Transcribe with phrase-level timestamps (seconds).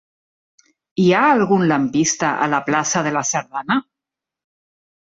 [1.03, 3.83] Hi ha algun lampista a la plaça de la Sardana?